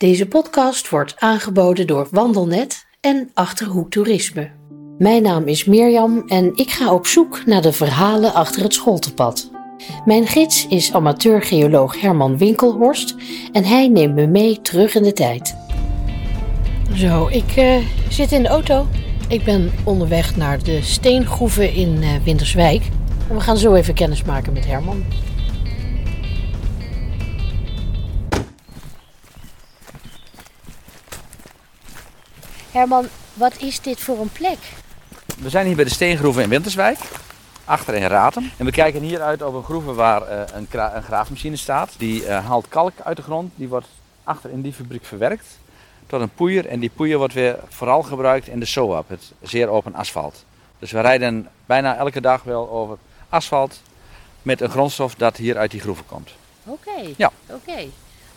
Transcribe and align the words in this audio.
Deze 0.00 0.26
podcast 0.26 0.88
wordt 0.88 1.14
aangeboden 1.18 1.86
door 1.86 2.08
Wandelnet 2.10 2.86
en 3.00 3.30
Achterhoek 3.34 3.90
Toerisme. 3.90 4.50
Mijn 4.98 5.22
naam 5.22 5.46
is 5.46 5.64
Mirjam 5.64 6.22
en 6.26 6.56
ik 6.56 6.70
ga 6.70 6.92
op 6.92 7.06
zoek 7.06 7.46
naar 7.46 7.62
de 7.62 7.72
verhalen 7.72 8.34
achter 8.34 8.62
het 8.62 8.74
scholtepad. 8.74 9.50
Mijn 10.04 10.26
gids 10.26 10.66
is 10.66 10.92
amateurgeoloog 10.92 12.00
Herman 12.00 12.38
Winkelhorst 12.38 13.14
en 13.52 13.64
hij 13.64 13.88
neemt 13.88 14.14
me 14.14 14.26
mee 14.26 14.60
terug 14.60 14.94
in 14.94 15.02
de 15.02 15.12
tijd. 15.12 15.56
Zo, 16.94 17.28
ik 17.28 17.56
eh, 17.56 17.76
zit 18.08 18.32
in 18.32 18.42
de 18.42 18.48
auto. 18.48 18.86
Ik 19.28 19.44
ben 19.44 19.72
onderweg 19.84 20.36
naar 20.36 20.62
de 20.62 20.82
steengroeven 20.82 21.74
in 21.74 22.02
eh, 22.02 22.08
Winterswijk. 22.24 22.82
En 23.28 23.34
we 23.34 23.40
gaan 23.40 23.56
zo 23.56 23.74
even 23.74 23.94
kennis 23.94 24.22
maken 24.22 24.52
met 24.52 24.66
Herman. 24.66 25.04
Herman, 32.72 33.08
wat 33.34 33.60
is 33.60 33.80
dit 33.80 34.00
voor 34.00 34.20
een 34.20 34.32
plek? 34.32 34.58
We 35.38 35.50
zijn 35.50 35.66
hier 35.66 35.76
bij 35.76 35.84
de 35.84 35.90
steengroeven 35.90 36.42
in 36.42 36.48
Winterswijk, 36.48 36.98
achter 37.64 37.94
in 37.94 38.06
Ratem. 38.06 38.50
En 38.56 38.64
we 38.64 38.70
kijken 38.70 39.02
hier 39.02 39.20
uit 39.20 39.42
op 39.42 39.54
een 39.54 39.62
groeve 39.62 39.92
waar 39.92 40.22
eh, 40.22 40.42
een, 40.54 40.66
een 40.94 41.02
graafmachine 41.02 41.56
staat. 41.56 41.94
Die 41.98 42.26
eh, 42.26 42.46
haalt 42.46 42.68
kalk 42.68 42.92
uit 43.04 43.16
de 43.16 43.22
grond, 43.22 43.52
die 43.54 43.68
wordt 43.68 43.86
achter 44.24 44.50
in 44.50 44.60
die 44.60 44.72
fabriek 44.72 45.04
verwerkt 45.04 45.58
tot 46.06 46.20
een 46.20 46.34
poeier. 46.34 46.66
En 46.66 46.80
die 46.80 46.90
poeier 46.90 47.18
wordt 47.18 47.34
weer 47.34 47.58
vooral 47.68 48.02
gebruikt 48.02 48.48
in 48.48 48.60
de 48.60 48.66
SOAP, 48.66 49.08
het 49.08 49.32
zeer 49.42 49.68
open 49.68 49.94
asfalt. 49.94 50.44
Dus 50.78 50.90
we 50.90 51.00
rijden 51.00 51.48
bijna 51.66 51.96
elke 51.96 52.20
dag 52.20 52.42
wel 52.42 52.70
over 52.70 52.96
asfalt 53.28 53.80
met 54.42 54.60
een 54.60 54.70
grondstof 54.70 55.14
dat 55.14 55.36
hier 55.36 55.58
uit 55.58 55.70
die 55.70 55.80
groeven 55.80 56.06
komt. 56.06 56.30
Oké. 56.64 57.12
Ja. 57.16 57.30
Oké. 57.46 57.86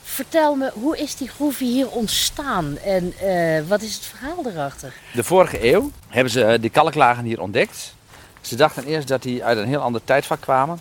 Vertel 0.03 0.55
me, 0.55 0.71
hoe 0.73 0.97
is 0.97 1.15
die 1.15 1.27
groeve 1.27 1.63
hier 1.63 1.89
ontstaan 1.89 2.77
en 2.77 3.13
eh, 3.19 3.67
wat 3.67 3.81
is 3.81 3.93
het 3.95 4.05
verhaal 4.05 4.45
erachter? 4.45 4.93
De 5.13 5.23
vorige 5.23 5.73
eeuw 5.73 5.91
hebben 6.07 6.31
ze 6.31 6.43
eh, 6.43 6.61
die 6.61 6.69
kalklagen 6.69 7.23
hier 7.23 7.41
ontdekt. 7.41 7.95
Ze 8.41 8.55
dachten 8.55 8.83
eerst 8.83 9.07
dat 9.07 9.21
die 9.21 9.43
uit 9.43 9.57
een 9.57 9.67
heel 9.67 9.81
ander 9.81 10.01
tijdvak 10.03 10.41
kwamen. 10.41 10.79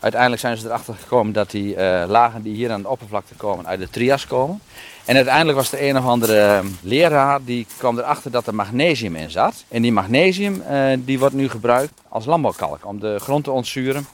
Uiteindelijk 0.00 0.40
zijn 0.40 0.56
ze 0.56 0.66
erachter 0.66 0.94
gekomen 0.94 1.32
dat 1.32 1.50
die 1.50 1.74
eh, 1.74 2.08
lagen 2.08 2.42
die 2.42 2.54
hier 2.54 2.70
aan 2.70 2.82
de 2.82 2.88
oppervlakte 2.88 3.34
komen 3.34 3.66
uit 3.66 3.80
de 3.80 3.90
Trias 3.90 4.26
komen. 4.26 4.60
En 5.04 5.16
uiteindelijk 5.16 5.58
was 5.58 5.72
er 5.72 5.88
een 5.88 5.98
of 5.98 6.04
andere 6.04 6.38
eh, 6.38 6.64
leraar 6.80 7.44
die 7.44 7.66
kwam 7.76 7.98
erachter 7.98 8.30
dat 8.30 8.46
er 8.46 8.54
magnesium 8.54 9.16
in 9.16 9.30
zat. 9.30 9.64
En 9.68 9.82
die 9.82 9.92
magnesium 9.92 10.62
die 11.04 11.18
wordt 11.18 11.34
nu 11.34 11.48
gebruikt 11.48 11.92
als 12.08 12.24
landbouwkalk 12.24 12.86
om 12.86 13.00
de 13.00 13.18
grond 13.18 13.44
te 13.44 13.50
ontzuren. 13.50 14.06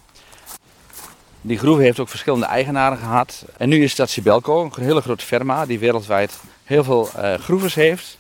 Die 1.47 1.59
groeve 1.59 1.83
heeft 1.83 2.01
ook 2.01 2.09
verschillende 2.09 2.47
eigenaren 2.47 2.99
gehad. 2.99 3.45
En 3.57 3.69
nu 3.69 3.83
is 3.83 3.95
dat 3.95 4.11
Sibelco, 4.11 4.71
een 4.75 4.85
hele 4.85 5.01
grote 5.01 5.25
firma 5.25 5.67
die 5.67 5.79
wereldwijd 5.79 6.39
heel 6.65 6.85
veel 6.85 7.11
eh 7.17 7.35
groeves 7.35 7.75
heeft. 7.75 8.19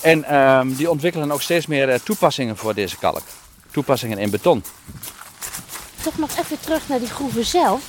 En 0.00 0.24
ehm, 0.24 0.72
die 0.74 0.90
ontwikkelen 0.90 1.32
ook 1.32 1.42
steeds 1.42 1.66
meer 1.66 1.88
eh, 1.88 1.98
toepassingen 1.98 2.56
voor 2.56 2.74
deze 2.74 2.96
kalk. 2.98 3.22
Toepassingen 3.70 4.18
in 4.18 4.30
beton. 4.30 4.64
Toch 6.02 6.18
nog 6.18 6.30
even 6.38 6.60
terug 6.60 6.88
naar 6.88 6.98
die 6.98 7.08
groeve 7.08 7.44
zelf. 7.44 7.82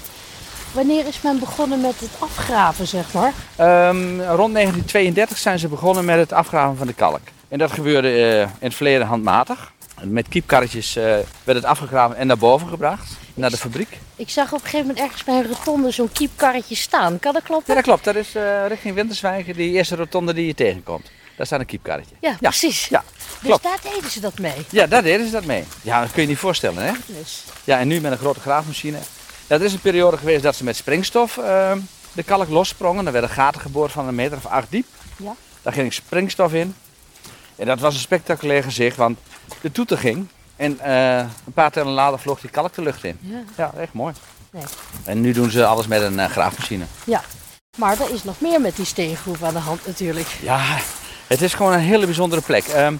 Wanneer 0.73 1.07
is 1.07 1.21
men 1.21 1.39
begonnen 1.39 1.81
met 1.81 1.99
het 1.99 2.11
afgraven, 2.19 2.87
zeg 2.87 3.13
maar? 3.13 3.33
Ehm, 3.55 4.21
rond 4.21 4.53
1932 4.53 5.37
zijn 5.37 5.59
ze 5.59 5.67
begonnen 5.67 6.05
met 6.05 6.17
het 6.17 6.33
afgraven 6.33 6.77
van 6.77 6.87
de 6.87 6.93
kalk. 6.93 7.21
En 7.47 7.57
dat 7.57 7.71
gebeurde 7.71 8.09
eh, 8.09 8.41
in 8.41 8.49
het 8.59 8.75
verleden 8.75 9.07
handmatig. 9.07 9.71
Met 10.03 10.27
kiepkarretjes 10.27 10.95
eh, 10.95 11.03
werd 11.43 11.57
het 11.57 11.63
afgegraven 11.63 12.15
en 12.17 12.27
naar 12.27 12.37
boven 12.37 12.67
gebracht, 12.67 13.11
naar 13.33 13.49
de 13.49 13.57
fabriek. 13.57 13.97
Ik 14.15 14.29
zag 14.29 14.47
op 14.47 14.53
een 14.53 14.59
gegeven 14.59 14.79
moment 14.87 14.99
ergens 15.05 15.23
bij 15.23 15.35
een 15.35 15.47
rotonde 15.47 15.91
zo'n 15.91 16.11
kiepkarretje 16.11 16.75
staan. 16.75 17.19
Kan 17.19 17.33
dat 17.33 17.41
Ja, 17.41 17.47
kloppen? 17.47 17.75
dat 17.75 17.83
klopt. 17.83 18.03
Dat 18.03 18.15
is 18.15 18.35
eh, 18.35 18.67
richting 18.67 18.95
Winterswijk, 18.95 19.55
die 19.55 19.71
eerste 19.71 19.95
rotonde 19.95 20.33
die 20.33 20.45
je 20.45 20.53
tegenkomt. 20.53 21.11
Daar 21.35 21.45
staat 21.45 21.59
een 21.59 21.65
kiepkarretje. 21.65 22.15
Ja, 22.21 22.35
precies. 22.39 22.87
Ja, 22.87 23.03
dus 23.17 23.39
klopt. 23.41 23.63
daar 23.63 23.79
deden 23.93 24.09
ze 24.11 24.19
dat 24.19 24.39
mee. 24.39 24.65
Ja, 24.69 24.87
daar 24.87 25.03
deden 25.03 25.25
ze 25.25 25.31
dat 25.31 25.45
mee. 25.45 25.63
Ja, 25.81 26.01
dat 26.01 26.11
kun 26.11 26.21
je 26.21 26.27
niet 26.27 26.37
voorstellen, 26.37 26.83
hè? 26.83 26.91
Dus. 27.05 27.43
Ja, 27.63 27.79
en 27.79 27.87
nu 27.87 28.01
met 28.01 28.11
een 28.11 28.17
grote 28.17 28.39
graafmachine. 28.39 28.97
Ja, 29.47 29.55
er 29.55 29.63
is 29.63 29.73
een 29.73 29.79
periode 29.79 30.17
geweest 30.17 30.43
dat 30.43 30.55
ze 30.55 30.63
met 30.63 30.75
springstof 30.75 31.37
eh, 31.37 31.71
de 32.13 32.23
kalk 32.23 32.49
lossprongen. 32.49 33.05
Er 33.05 33.11
werden 33.11 33.29
gaten 33.29 33.61
geboord 33.61 33.91
van 33.91 34.07
een 34.07 34.15
meter 34.15 34.37
of 34.37 34.45
acht 34.45 34.71
diep. 34.71 34.85
Ja. 35.17 35.35
Daar 35.61 35.73
ging 35.73 35.93
springstof 35.93 36.53
in. 36.53 36.75
En 37.57 37.65
dat 37.65 37.79
was 37.79 37.93
een 37.93 37.99
spectaculair 37.99 38.63
gezicht, 38.63 38.97
want 38.97 39.19
de 39.61 39.71
toeter 39.71 39.97
ging. 39.97 40.27
En 40.55 40.79
eh, 40.79 41.17
een 41.17 41.53
paar 41.53 41.71
tellen 41.71 41.93
later 41.93 42.19
vloog 42.19 42.39
die 42.39 42.49
kalk 42.49 42.73
de 42.73 42.81
lucht 42.81 43.03
in. 43.03 43.17
Ja. 43.21 43.43
Ja, 43.57 43.71
echt 43.77 43.93
mooi. 43.93 44.13
Nee. 44.51 44.63
En 45.03 45.21
nu 45.21 45.31
doen 45.31 45.49
ze 45.49 45.65
alles 45.65 45.87
met 45.87 46.01
een 46.01 46.19
eh, 46.19 46.29
graafmachine. 46.29 46.85
ja. 47.03 47.21
Maar 47.77 48.01
er 48.01 48.13
is 48.13 48.23
nog 48.23 48.39
meer 48.41 48.61
met 48.61 48.75
die 48.75 48.85
steengroef 48.85 49.43
aan 49.43 49.53
de 49.53 49.59
hand 49.59 49.85
natuurlijk. 49.85 50.27
Ja, 50.41 50.77
het 51.27 51.41
is 51.41 51.53
gewoon 51.53 51.73
een 51.73 51.79
hele 51.79 52.05
bijzondere 52.05 52.41
plek. 52.41 52.67
Ehm, 52.67 52.95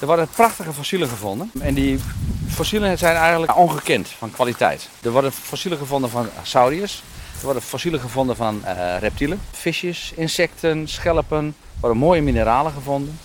er 0.00 0.06
worden 0.06 0.28
prachtige 0.28 0.72
fossielen 0.72 1.08
gevonden. 1.08 1.50
En 1.60 1.74
die 1.74 2.00
fossielen 2.48 2.98
zijn 2.98 3.16
eigenlijk 3.16 3.56
ongekend 3.56 4.08
van 4.08 4.30
kwaliteit. 4.30 4.88
Er 5.02 5.10
worden 5.10 5.32
fossielen 5.32 5.78
gevonden 5.78 6.10
van 6.10 6.28
sauriërs. 6.42 7.02
Er 7.38 7.44
worden 7.44 7.62
fossielen 7.62 8.00
gevonden 8.00 8.36
van 8.36 8.64
eh, 8.64 8.98
reptielen. 8.98 9.40
Visjes, 9.50 10.12
insecten, 10.16 10.88
schelpen. 10.88 11.44
Er 11.46 11.80
worden 11.80 11.98
mooie 11.98 12.22
mineralen 12.22 12.72
gevonden. 12.72 13.18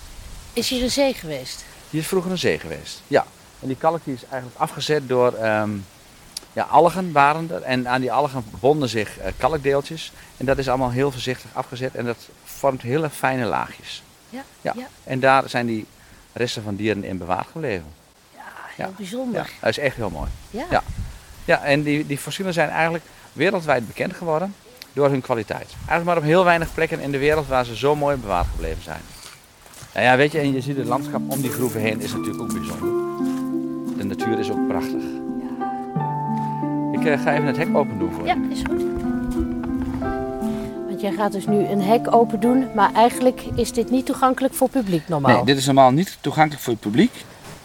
Is 0.54 0.68
hier 0.68 0.82
een 0.82 0.90
zee 0.90 1.14
geweest? 1.14 1.64
Hier 1.90 2.00
is 2.00 2.06
vroeger 2.06 2.30
een 2.30 2.38
zee 2.38 2.58
geweest. 2.58 3.02
Ja. 3.06 3.24
En 3.60 3.66
die 3.66 3.76
kalk 3.76 4.00
die 4.04 4.14
is 4.14 4.24
eigenlijk 4.30 4.60
afgezet 4.60 5.08
door 5.08 5.32
ehm, 5.32 5.70
ja, 6.52 6.62
algen 6.62 7.12
waren 7.12 7.50
er. 7.50 7.62
En 7.62 7.88
aan 7.88 8.00
die 8.00 8.12
algen 8.12 8.44
bonden 8.60 8.88
zich 8.88 9.18
eh, 9.18 9.32
kalkdeeltjes. 9.36 10.12
En 10.36 10.46
dat 10.46 10.58
is 10.58 10.68
allemaal 10.68 10.90
heel 10.90 11.10
voorzichtig 11.10 11.50
afgezet. 11.52 11.94
En 11.94 12.04
dat 12.04 12.16
vormt 12.44 12.82
hele 12.82 13.10
fijne 13.10 13.44
laagjes. 13.44 14.02
Ja. 14.30 14.42
Ja. 14.60 14.72
Ja. 14.76 14.86
En 15.04 15.20
daar 15.20 15.48
zijn 15.48 15.66
die 15.66 15.86
resten 16.32 16.62
van 16.62 16.76
dieren 16.76 17.04
in 17.04 17.18
bewaard 17.18 17.46
gebleven. 17.52 17.86
Ja, 18.34 18.40
heel 18.76 18.86
Ja. 18.86 18.92
bijzonder. 18.96 19.40
Ja, 19.42 19.50
dat 19.60 19.70
is 19.70 19.78
echt 19.78 19.96
heel 19.96 20.10
mooi. 20.10 20.28
Ja. 20.50 20.64
Ja. 20.70 20.82
Ja, 21.44 21.62
en 21.62 21.82
die, 21.82 22.06
die 22.06 22.18
fossielen 22.18 22.52
zijn 22.52 22.68
eigenlijk 22.68 23.04
wereldwijd 23.32 23.86
bekend 23.86 24.14
geworden 24.16 24.54
door 24.92 25.08
hun 25.08 25.20
kwaliteit. 25.20 25.68
Eigenlijk 25.76 26.04
maar 26.04 26.16
op 26.16 26.22
heel 26.22 26.44
weinig 26.44 26.74
plekken 26.74 27.00
in 27.00 27.10
de 27.12 27.18
wereld 27.18 27.46
waar 27.46 27.64
ze 27.64 27.76
zo 27.76 27.96
mooi 27.96 28.16
bewaard 28.16 28.46
gebleven 28.50 28.82
zijn. 28.82 29.00
Nou 29.94 30.06
ja, 30.06 30.16
weet 30.16 30.32
je, 30.32 30.38
en 30.38 30.52
je 30.52 30.60
ziet 30.60 30.76
het 30.76 30.86
landschap 30.86 31.20
om 31.26 31.40
die 31.40 31.50
groeven 31.50 31.80
heen 31.80 32.00
is 32.00 32.12
natuurlijk 32.12 32.40
ook 32.40 32.52
bijzonder. 32.52 32.88
De 33.96 34.04
natuur 34.04 34.38
is 34.38 34.50
ook 34.50 34.68
prachtig. 34.68 35.02
Ik 36.92 37.04
eh, 37.04 37.22
ga 37.22 37.32
even 37.32 37.46
het 37.46 37.56
hek 37.56 37.76
open 37.76 37.98
doen 37.98 38.12
voor 38.12 38.26
je. 38.26 38.28
Ja, 38.28 38.36
is 38.50 38.62
goed. 38.70 38.82
Want 40.88 41.00
jij 41.00 41.12
gaat 41.12 41.32
dus 41.32 41.46
nu 41.46 41.66
een 41.66 41.82
hek 41.82 42.14
open 42.14 42.40
doen, 42.40 42.66
maar 42.74 42.92
eigenlijk 42.92 43.42
is 43.54 43.72
dit 43.72 43.90
niet 43.90 44.06
toegankelijk 44.06 44.54
voor 44.54 44.68
publiek 44.68 45.08
normaal. 45.08 45.36
Nee, 45.36 45.44
dit 45.44 45.56
is 45.56 45.66
normaal 45.66 45.90
niet 45.90 46.18
toegankelijk 46.20 46.62
voor 46.62 46.72
het 46.72 46.82
publiek. 46.82 47.12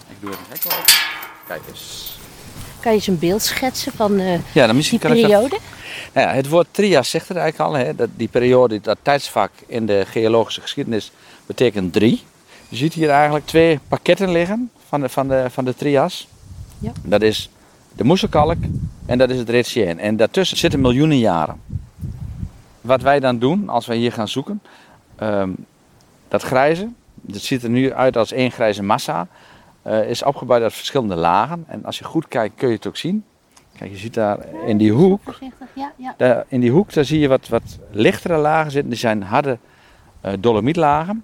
Ik 0.10 0.16
doe 0.20 0.30
even 0.30 0.44
het 0.50 0.64
hek 0.64 0.74
open. 0.74 0.94
Kijk 1.48 1.62
eens. 1.72 2.18
Kan 2.80 2.92
je 2.92 2.98
eens 2.98 3.08
een 3.08 3.20
beeld 3.20 3.42
schetsen 3.42 3.92
van 3.92 4.20
eh, 4.20 4.40
Ja, 4.52 4.68
dan 4.68 4.76
die 4.78 5.00
kan 5.00 5.12
ik 5.12 5.22
dat 5.22 5.32
periode? 5.32 5.58
Nou 6.14 6.28
ja, 6.28 6.34
het 6.34 6.50
woord 6.50 6.68
trias 6.72 7.10
zegt 7.10 7.28
het 7.28 7.38
eigenlijk 7.38 7.70
al. 7.70 7.86
Hè? 7.86 7.96
Dat 7.96 8.10
die 8.16 8.28
periode, 8.28 8.82
dat 8.82 8.98
tijdsvak 9.02 9.52
in 9.68 9.86
de 9.86 10.04
geologische 10.06 10.62
geschiedenis 10.62 11.12
betekent 11.46 11.94
drie. 11.94 12.24
Je 12.70 12.76
ziet 12.76 12.94
hier 12.94 13.10
eigenlijk 13.10 13.46
twee 13.46 13.80
pakketten 13.88 14.32
liggen 14.32 14.72
van 14.88 15.02
de, 15.02 15.10
van 15.10 15.28
de, 15.28 15.46
van 15.50 15.66
de 15.66 15.76
trias. 15.76 16.28
Ja. 16.80 16.92
Dat 17.04 17.22
is 17.22 17.50
de 17.96 18.04
moeselkalk 18.04 18.58
en 19.06 19.18
dat 19.18 19.30
is 19.30 19.38
het 19.38 19.50
Retsien. 19.50 20.00
En 20.00 20.18
daartussen 20.18 20.58
zitten 20.58 20.82
miljoenen 20.82 21.20
jaren. 21.20 21.62
Wat 22.82 23.02
wij 23.02 23.20
dan 23.20 23.40
doen 23.40 23.70
als 23.70 23.86
wij 23.86 23.98
hier 23.98 24.12
gaan 24.12 24.28
zoeken, 24.28 24.62
ehm, 25.16 25.50
dat 26.28 26.42
grijze, 26.42 26.90
dat 27.14 27.42
ziet 27.42 27.64
er 27.64 27.70
nu 27.70 27.94
uit 27.94 28.18
als 28.18 28.32
één 28.32 28.52
grijze 28.52 28.84
massa, 28.84 29.28
eh, 29.82 30.10
is 30.10 30.24
opgebouwd 30.24 30.62
uit 30.62 30.74
verschillende 30.74 31.16
lagen. 31.16 31.64
En 31.68 31.86
als 31.86 31.98
je 31.98 32.04
goed 32.04 32.28
kijkt 32.28 32.56
kun 32.56 32.68
je 32.68 32.76
het 32.76 32.88
ook 32.88 32.98
zien. 32.98 33.24
Kijk, 33.80 33.92
je 33.92 33.98
ziet 33.98 34.14
daar 34.14 34.38
in 34.66 34.78
die 34.78 34.92
hoek, 34.92 35.40
ja, 35.76 35.92
ja. 35.96 36.14
daar, 36.18 36.46
in 36.48 36.60
die 36.60 36.72
hoek 36.72 36.94
daar 36.94 37.06
zie 37.06 37.20
je 37.20 37.28
wat, 37.28 37.48
wat 37.48 37.80
lichtere 37.92 38.38
lagen 38.38 38.72
zitten. 38.72 38.90
Die 38.90 39.00
zijn 39.00 39.24
harde 39.24 39.58
eh, 40.22 40.34
dolomietlagen. 40.40 41.24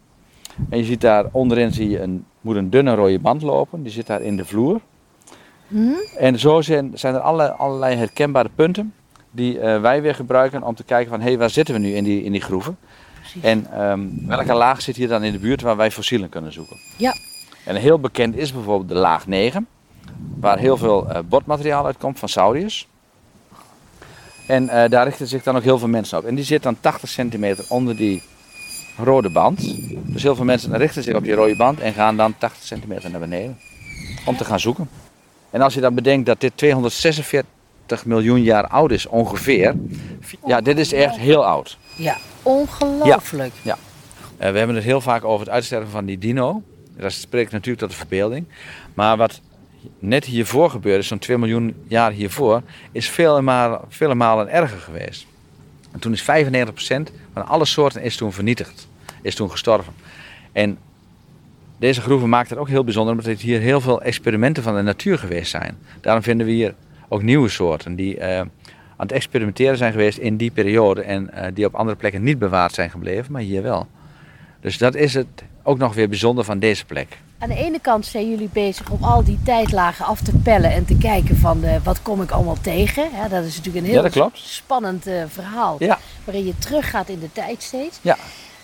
En 0.70 0.78
je 0.78 0.84
ziet 0.84 1.02
daar 1.02 1.26
onderin 1.32 1.72
zie 1.72 1.90
je 1.90 2.02
een, 2.02 2.26
moet 2.42 2.56
een 2.56 2.70
dunne 2.70 2.96
rode 2.96 3.20
band 3.20 3.42
lopen. 3.42 3.84
Die 3.84 3.92
zit 3.92 4.08
daar 4.08 4.22
in 4.22 4.38
de 4.38 4.46
vloer. 4.46 4.82
Hm? 5.68 5.90
En 6.18 6.40
zo 6.40 6.62
zijn, 6.62 6.92
zijn 6.94 7.14
er 7.14 7.20
allerlei, 7.20 7.54
allerlei 7.58 7.96
herkenbare 7.96 8.50
punten 8.56 8.94
die 9.32 9.60
eh, 9.60 9.82
wij 9.82 10.02
weer 10.02 10.16
gebruiken 10.16 10.64
om 10.64 10.76
te 10.76 10.84
kijken 10.84 11.10
van 11.10 11.20
hé, 11.20 11.28
hey, 11.28 11.38
waar 11.38 11.50
zitten 11.50 11.74
we 11.74 11.80
nu 11.80 11.94
in 11.94 12.04
die, 12.04 12.24
in 12.24 12.32
die 12.32 12.42
groeven? 12.42 12.78
Precies. 13.20 13.44
En 13.44 13.72
ehm, 13.72 14.08
welke 14.28 14.54
laag 14.54 14.82
zit 14.82 14.96
hier 14.96 15.08
dan 15.08 15.24
in 15.24 15.32
de 15.32 15.40
buurt 15.40 15.62
waar 15.62 15.78
wij 15.78 15.92
fossielen 15.92 16.30
kunnen 16.30 16.54
zoeken? 16.54 16.78
Ja. 16.98 17.14
En 17.66 17.76
heel 17.76 18.00
bekend 18.00 18.36
is 18.36 18.54
bijvoorbeeld 18.54 18.90
de 18.90 18.96
laag 18.96 19.28
9, 19.28 19.68
waar 20.40 20.58
heel 20.58 20.78
veel 20.78 21.10
eh, 21.10 21.20
botmateriaal 21.30 21.86
uitkomt 21.86 22.20
van 22.20 22.30
sauriërs. 22.30 22.88
En 24.48 24.70
eh, 24.70 24.90
daar 24.90 25.06
richten 25.06 25.28
zich 25.28 25.44
dan 25.44 25.56
ook 25.56 25.64
heel 25.64 25.80
veel 25.80 25.88
mensen 25.88 26.18
op. 26.18 26.26
En 26.26 26.36
die 26.36 26.44
zit 26.44 26.64
dan 26.64 26.78
80 26.80 27.10
centimeter 27.10 27.66
onder 27.70 27.96
die 27.96 28.22
rode 28.98 29.30
band. 29.30 29.76
Dus 30.06 30.24
heel 30.24 30.36
veel 30.36 30.46
mensen 30.46 30.78
richten 30.78 31.04
zich 31.04 31.16
op 31.16 31.24
die 31.24 31.34
rode 31.34 31.56
band 31.56 31.80
en 31.80 31.94
gaan 31.94 32.18
dan 32.18 32.38
80 32.38 32.64
centimeter 32.64 33.10
naar 33.10 33.20
beneden 33.20 33.58
om 34.26 34.38
te 34.38 34.46
gaan 34.46 34.60
zoeken. 34.60 34.90
En 35.50 35.62
als 35.62 35.74
je 35.74 35.82
dan 35.82 35.94
bedenkt 35.94 36.26
dat 36.26 36.40
dit 36.40 36.52
246 36.56 38.06
miljoen 38.06 38.42
jaar 38.42 38.68
oud 38.68 38.92
is 38.92 39.06
ongeveer. 39.06 39.76
Ja, 40.46 40.62
dit 40.62 40.78
is 40.78 40.94
echt 40.94 41.16
heel 41.16 41.46
oud. 41.46 41.78
Ja, 41.96 42.18
ongelooflijk. 42.44 43.54
Eh, 44.38 44.52
we 44.52 44.58
hebben 44.58 44.76
het 44.76 44.86
heel 44.86 45.02
vaak 45.02 45.24
over 45.24 45.46
het 45.46 45.56
uitsterven 45.56 45.90
van 45.90 46.06
die 46.06 46.18
dino. 46.18 46.62
Dat 46.98 47.12
spreekt 47.12 47.52
natuurlijk 47.52 47.80
tot 47.80 47.90
de 47.90 47.96
verbeelding. 47.96 48.46
Maar 48.94 49.18
wat 49.18 49.42
net 50.00 50.26
hiervoor 50.26 50.70
gebeurde, 50.70 51.02
zo'n 51.02 51.20
2 51.20 51.38
miljoen 51.38 51.76
jaar 51.88 52.12
hiervoor, 52.12 52.62
is 52.92 53.10
vele 53.10 53.42
malen, 53.42 53.82
vele 53.88 54.16
malen 54.16 54.50
erger 54.50 54.80
geweest. 54.80 55.28
En 55.92 56.00
toen 56.00 56.14
is 56.14 56.22
95% 56.22 56.26
van 57.34 57.46
alle 57.48 57.66
soorten 57.66 58.02
is 58.02 58.16
toen 58.16 58.34
vernietigd, 58.34 58.88
is 59.22 59.36
toen 59.36 59.52
gestorven. 59.52 59.94
En 60.52 60.78
deze 61.78 62.02
groeven 62.02 62.30
maakt 62.30 62.50
het 62.50 62.60
ook 62.60 62.70
heel 62.70 62.84
bijzonder, 62.84 63.14
omdat 63.14 63.32
er 63.32 63.38
hier 63.38 63.60
heel 63.60 63.82
veel 63.82 64.02
experimenten 64.02 64.64
van 64.64 64.76
de 64.76 64.82
natuur 64.82 65.18
geweest 65.18 65.52
zijn. 65.52 65.78
Daarom 66.02 66.24
vinden 66.24 66.46
we 66.46 66.52
hier 66.52 66.74
ook 67.08 67.22
nieuwe 67.22 67.50
soorten 67.50 67.96
die 67.96 68.18
eh, 68.18 68.40
aan 68.40 68.50
het 68.98 69.12
experimenteren 69.12 69.78
zijn 69.78 69.92
geweest 69.92 70.18
in 70.18 70.38
die 70.38 70.52
periode 70.52 71.02
en 71.02 71.30
eh, 71.30 71.52
die 71.54 71.66
op 71.66 71.76
andere 71.76 71.98
plekken 71.98 72.24
niet 72.24 72.40
bewaard 72.40 72.74
zijn 72.74 72.90
gebleven, 72.90 73.32
maar 73.32 73.42
hier 73.42 73.62
wel. 73.62 73.88
Dus 74.62 74.78
dat 74.78 74.96
is 74.96 75.14
het 75.14 75.44
ook 75.64 75.78
nog 75.78 75.94
weer 75.94 76.10
bijzonder 76.10 76.44
van 76.44 76.60
deze 76.60 76.86
plek. 76.86 77.18
Aan 77.40 77.50
de 77.50 77.56
ene 77.56 77.80
kant 77.80 78.06
zijn 78.06 78.30
jullie 78.30 78.50
bezig 78.54 78.90
om 78.90 79.04
al 79.04 79.24
die 79.24 79.40
tijdlagen 79.44 80.06
af 80.06 80.22
te 80.22 80.32
pellen 80.44 80.72
en 80.72 80.86
te 80.86 80.98
kijken 80.98 81.38
van 81.38 81.64
eh, 81.64 81.76
wat 81.84 82.02
kom 82.02 82.22
ik 82.22 82.32
allemaal 82.32 82.58
tegen. 82.62 83.04
Ja, 83.16 83.28
dat 83.28 83.44
is 83.44 83.58
natuurlijk 83.58 83.86
een 83.86 83.92
heel 83.92 83.96
Ja, 84.00 84.02
dat 84.02 84.12
klopt. 84.12 84.38
spannend 84.40 85.08
eh, 85.08 85.24
verhaal 85.28 85.76
Ja, 85.80 86.00
waarin 86.24 86.46
je 86.46 86.58
teruggaat 86.58 87.10
in 87.10 87.20
de 87.20 87.32
tijd 87.32 87.64
steeds. 87.64 88.00
ja, 88.02 88.18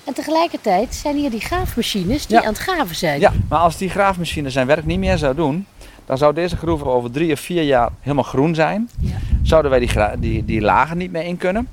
En 0.04 0.14
tegelijkertijd 0.14 0.96
zijn 0.96 1.16
hier 1.16 1.30
die 1.30 1.40
graafmachines 1.40 2.26
die 2.26 2.36
Ja. 2.36 2.42
aan 2.44 2.54
het 2.54 2.58
graven 2.62 2.96
zijn. 2.96 3.20
ja. 3.20 3.32
Maar 3.50 3.60
als 3.60 3.78
die 3.78 3.90
graafmachine 3.90 4.50
zijn 4.50 4.68
werk 4.68 4.86
niet 4.86 5.00
meer 5.00 5.18
zou 5.18 5.36
doen, 5.36 5.66
dan 6.06 6.18
zou 6.18 6.34
deze 6.34 6.58
groeve 6.58 6.86
over 6.86 7.12
drie 7.12 7.32
of 7.34 7.40
vier 7.40 7.64
jaar 7.64 7.90
helemaal 8.00 8.24
groen 8.24 8.56
zijn. 8.56 8.90
Ja. 9.00 9.16
Zouden 9.44 9.72
wij 9.72 9.80
die, 9.80 9.92
die, 10.20 10.46
die 10.46 10.62
lagen 10.62 10.98
niet 10.98 11.12
meer 11.12 11.24
in 11.26 11.38
kunnen. 11.38 11.68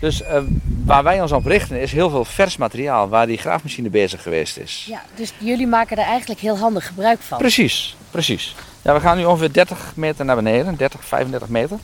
Dus 0.00 0.22
eh, 0.22 0.42
waar 0.86 1.02
wij 1.02 1.20
ons 1.20 1.32
op 1.32 1.46
richten 1.46 1.80
is 1.80 1.92
heel 1.92 2.10
veel 2.10 2.24
vers 2.24 2.56
materiaal 2.56 3.08
waar 3.08 3.26
die 3.26 3.38
graafmachine 3.38 3.88
bezig 3.88 4.22
geweest 4.22 4.56
is. 4.56 4.84
Ja, 4.88 5.02
dus 5.14 5.32
jullie 5.38 5.66
maken 5.66 5.96
er 5.96 6.04
eigenlijk 6.04 6.40
heel 6.40 6.58
handig 6.58 6.86
gebruik 6.86 7.20
van. 7.20 7.38
Precies, 7.38 7.96
precies. 8.10 8.54
Ja, 8.82 8.94
we 8.94 9.00
gaan 9.00 9.16
nu 9.16 9.24
ongeveer 9.24 9.52
30 9.52 9.92
meter 9.96 10.24
naar 10.24 10.36
beneden, 10.36 10.76
30, 10.76 11.04
35 11.04 11.48
meter. 11.48 11.78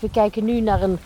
We 0.00 0.10
kijken 0.10 0.44
nu 0.44 0.60
naar 0.60 0.82
een 0.82 0.98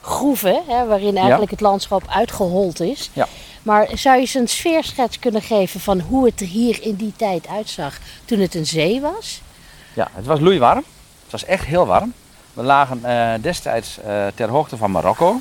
groeve 0.00 0.62
hè, 0.68 0.86
waarin 0.86 1.16
eigenlijk 1.16 1.50
het 1.50 1.60
landschap 1.60 2.02
uitgehold 2.08 2.80
is. 2.80 3.10
Ja. 3.12 3.28
Maar 3.62 3.88
zou 3.94 4.14
je 4.14 4.20
eens 4.20 4.34
een 4.34 4.48
sfeerschets 4.48 5.18
kunnen 5.18 5.42
geven 5.42 5.80
van 5.80 6.00
hoe 6.00 6.24
het 6.24 6.40
er 6.40 6.46
hier 6.46 6.82
in 6.82 6.94
die 6.94 7.12
tijd 7.16 7.46
uitzag 7.46 7.98
toen 8.24 8.38
het 8.38 8.54
een 8.54 8.66
zee 8.66 9.00
was? 9.00 9.40
Ja, 9.94 10.08
het 10.14 10.26
was 10.26 10.40
loeiwarm. 10.40 10.84
Het 11.22 11.30
was 11.30 11.44
echt 11.44 11.64
heel 11.64 11.86
warm. 11.86 12.12
We 12.52 12.62
lagen 12.62 13.04
eh, 13.04 13.42
destijds 13.42 13.98
eh, 13.98 14.26
ter 14.34 14.48
hoogte 14.48 14.76
van 14.76 14.90
Marokko. 14.90 15.40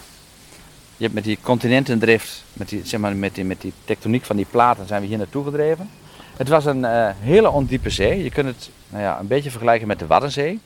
Je 1.01 1.07
hebt 1.07 1.19
met 1.19 1.29
die 1.29 1.37
continentendrift, 1.41 2.43
met 2.53 2.69
die, 2.69 2.85
zeg 2.85 2.99
maar, 2.99 3.15
met, 3.15 3.35
die, 3.35 3.45
met 3.45 3.61
die 3.61 3.73
tectoniek 3.85 4.25
van 4.25 4.35
die 4.35 4.45
platen, 4.51 4.87
zijn 4.87 5.01
we 5.01 5.07
hier 5.07 5.17
naartoe 5.17 5.43
gedreven. 5.43 5.89
Het 6.37 6.47
was 6.47 6.65
een 6.65 6.85
eh, 6.85 7.09
hele 7.19 7.49
ondiepe 7.49 7.89
zee. 7.89 8.23
Je 8.23 8.29
kunt 8.29 8.47
het 8.47 8.69
nou 8.89 9.03
ja, 9.03 9.19
een 9.19 9.27
beetje 9.27 9.49
vergelijken 9.49 9.87
met 9.87 9.99
de 9.99 10.07
Waddenzee. 10.07 10.59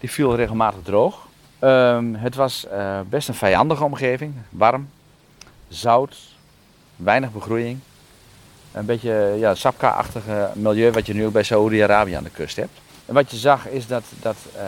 Die 0.00 0.10
viel 0.10 0.36
regelmatig 0.36 0.80
droog. 0.82 1.26
Ehm, 1.58 2.14
het 2.14 2.34
was 2.34 2.66
eh, 2.66 3.00
best 3.08 3.28
een 3.28 3.34
vijandige 3.34 3.84
omgeving. 3.84 4.34
Warm, 4.50 4.88
zout, 5.68 6.16
weinig 6.96 7.32
begroeiing. 7.32 7.78
Een 8.72 8.86
beetje 8.86 9.34
ja, 9.38 9.54
sapka-achtige 9.54 10.50
milieu 10.54 10.90
wat 10.90 11.06
je 11.06 11.14
nu 11.14 11.26
ook 11.26 11.32
bij 11.32 11.42
Saoedi-Arabië 11.42 12.12
aan 12.12 12.24
de 12.24 12.30
kust 12.30 12.56
hebt. 12.56 12.80
En 13.06 13.14
wat 13.14 13.30
je 13.30 13.36
zag 13.36 13.68
is 13.68 13.86
dat, 13.86 14.04
dat, 14.20 14.36
eh, 14.56 14.62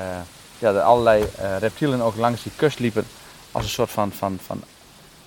ja, 0.58 0.72
dat 0.72 0.82
allerlei 0.82 1.24
reptielen 1.58 2.00
ook 2.00 2.16
langs 2.16 2.42
die 2.42 2.52
kust 2.56 2.78
liepen 2.78 3.04
als 3.52 3.64
een 3.64 3.70
soort 3.70 3.90
van, 3.90 4.12
van, 4.12 4.38
van 4.44 4.62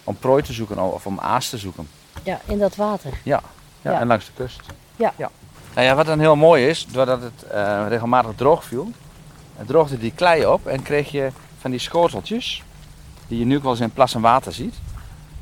om 0.07 0.15
prooi 0.17 0.43
te 0.43 0.53
zoeken 0.53 0.79
of 0.79 1.05
om 1.05 1.19
aas 1.19 1.49
te 1.49 1.57
zoeken. 1.57 1.87
Ja, 2.23 2.39
in 2.45 2.57
dat 2.57 2.75
water. 2.75 3.11
Ja, 3.23 3.41
ja, 3.81 3.91
Ja. 3.91 3.99
en 3.99 4.07
langs 4.07 4.25
de 4.25 4.31
kust. 4.35 4.59
Ja. 4.95 5.13
Nou 5.73 5.87
ja, 5.87 5.95
wat 5.95 6.05
dan 6.05 6.19
heel 6.19 6.35
mooi 6.35 6.67
is, 6.67 6.85
doordat 6.91 7.21
het 7.21 7.43
eh, 7.51 7.85
regelmatig 7.87 8.31
droog 8.35 8.63
viel, 8.63 8.91
droogde 9.65 9.97
die 9.97 10.11
klei 10.15 10.45
op 10.45 10.67
en 10.67 10.81
kreeg 10.81 11.11
je 11.11 11.29
van 11.59 11.71
die 11.71 11.79
schoteltjes, 11.79 12.63
die 13.27 13.39
je 13.39 13.45
nu 13.45 13.55
ook 13.55 13.61
wel 13.63 13.71
eens 13.71 13.81
in 13.81 13.91
plas 13.91 14.13
en 14.15 14.21
water 14.21 14.53
ziet, 14.53 14.73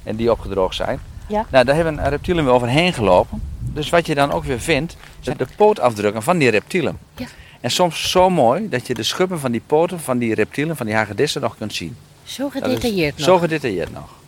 en 0.04 0.16
die 0.16 0.32
opgedroogd 0.32 0.76
zijn. 0.76 1.00
Ja. 1.28 1.46
Nou, 1.50 1.66
daar 1.66 1.76
hebben 1.76 2.10
reptielen 2.10 2.46
weer 2.46 2.54
overheen 2.54 2.94
gelopen. 2.94 3.42
Dus 3.60 3.90
wat 3.90 4.06
je 4.06 4.16
dan 4.16 4.32
ook 4.32 4.44
weer 4.44 4.60
vindt, 4.60 4.96
zijn 5.20 5.38
de 5.38 5.48
pootafdrukken 5.56 6.24
van 6.24 6.38
die 6.38 6.50
reptielen. 6.50 6.98
Ja. 7.16 7.26
En 7.62 7.72
soms 7.72 8.10
zo 8.12 8.30
mooi 8.30 8.70
dat 8.70 8.88
je 8.88 8.94
de 8.94 9.04
schubben 9.04 9.40
van 9.40 9.52
die 9.52 9.62
poten 9.66 10.00
van 10.00 10.18
die 10.18 10.34
reptielen, 10.34 10.76
van 10.76 10.86
die 10.86 10.96
hagedissen 10.96 11.42
nog 11.42 11.58
kunt 11.58 11.74
zien. 11.74 11.98
Zo 12.24 12.50
gedetailleerd 12.50 13.18
nog. 13.18 13.26
Zo 13.26 13.38
gedetailleerd 13.38 13.94
nog, 13.94 14.10
ja. 14.10 14.25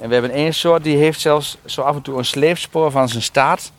En 0.00 0.08
we 0.08 0.12
hebben 0.12 0.30
één 0.32 0.54
soort 0.54 0.82
die 0.82 0.96
heeft 0.96 1.20
zelfs 1.20 1.56
zo 1.64 1.80
af 1.80 1.96
en 1.96 2.02
toe 2.02 2.18
een 2.18 2.24
sleepspoor 2.24 2.90
van 2.90 3.08
zijn 3.08 3.22
staart 3.22 3.72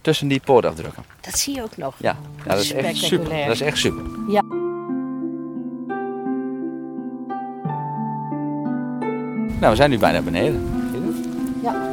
tussen 0.00 0.28
die 0.28 0.40
pootafdrukken. 0.44 1.04
Dat 1.20 1.38
zie 1.38 1.54
je 1.54 1.62
ook 1.62 1.76
nog. 1.76 1.94
Ja, 1.98 2.16
ja 2.44 2.50
dat 2.50 2.60
is 2.60 2.72
echt 2.72 2.96
super. 2.96 3.28
Dat 3.46 3.54
is 3.54 3.60
echt 3.60 3.78
super. 3.78 4.02
Ja. 4.28 4.42
Nou, 9.60 9.70
we 9.70 9.76
zijn 9.76 9.90
nu 9.90 9.98
bijna 9.98 10.20
beneden. 10.20 10.88
Zie 10.92 11.00
je 11.00 11.06
dat? 11.06 11.14
Ja. 11.62 11.92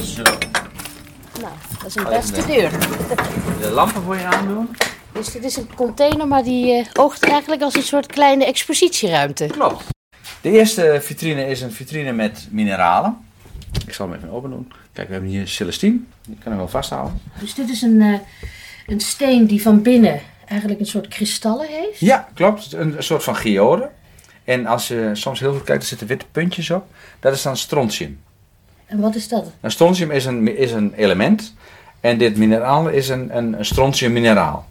Zo. 0.00 0.22
Nou, 1.40 1.52
dat 1.78 1.86
is 1.86 1.94
een 1.94 2.06
Oh, 2.06 2.10
beste 2.10 2.46
deur. 2.46 2.70
De 3.60 3.70
lampen 3.70 4.02
voor 4.02 4.16
je 4.16 4.24
aandoen. 4.24 4.68
Dus 5.16 5.32
dit 5.32 5.44
is 5.44 5.56
een 5.56 5.74
container, 5.74 6.28
maar 6.28 6.44
die 6.44 6.72
eh, 6.72 6.86
oogt 6.92 7.24
eigenlijk 7.24 7.62
als 7.62 7.74
een 7.74 7.82
soort 7.82 8.06
kleine 8.06 8.44
expositieruimte. 8.44 9.46
Klopt. 9.46 9.84
De 10.40 10.50
eerste 10.50 10.98
vitrine 11.02 11.46
is 11.46 11.60
een 11.60 11.72
vitrine 11.72 12.12
met 12.12 12.48
mineralen. 12.50 13.16
Ik 13.86 13.94
zal 13.94 14.08
hem 14.08 14.16
even 14.16 14.30
open 14.30 14.50
doen. 14.50 14.72
Kijk, 14.92 15.06
we 15.06 15.12
hebben 15.12 15.30
hier 15.30 15.48
Celestine. 15.48 15.98
Die 16.26 16.38
kan 16.42 16.52
ik 16.52 16.58
wel 16.58 16.68
vasthouden. 16.68 17.20
Dus 17.40 17.54
dit 17.54 17.68
is 17.68 17.82
een, 17.82 18.00
eh, 18.00 18.18
een 18.86 19.00
steen 19.00 19.46
die 19.46 19.62
van 19.62 19.82
binnen 19.82 20.20
eigenlijk 20.48 20.80
een 20.80 20.86
soort 20.86 21.08
kristallen 21.08 21.66
heeft. 21.68 22.00
Ja, 22.00 22.28
klopt. 22.34 22.72
Een, 22.72 22.96
een 22.96 23.02
soort 23.02 23.24
van 23.24 23.36
geode. 23.36 23.90
En 24.44 24.66
als 24.66 24.88
je 24.88 25.10
soms 25.12 25.40
heel 25.40 25.52
goed 25.52 25.64
kijkt, 25.64 25.82
er 25.82 25.88
zitten 25.88 26.06
witte 26.06 26.26
puntjes 26.32 26.70
op. 26.70 26.86
Dat 27.20 27.34
is 27.34 27.42
dan 27.42 27.56
strontium. 27.56 28.20
En 28.86 29.00
wat 29.00 29.14
is 29.14 29.28
dat? 29.28 29.52
Een 29.60 29.70
strontium 29.70 30.10
is 30.10 30.24
een, 30.24 30.56
is 30.56 30.72
een 30.72 30.92
element. 30.92 31.54
En 32.00 32.18
dit 32.18 32.36
mineraal 32.36 32.88
is 32.88 33.08
een, 33.08 33.36
een, 33.36 33.58
een 33.58 33.64
strontium 33.64 34.12
mineraal. 34.12 34.66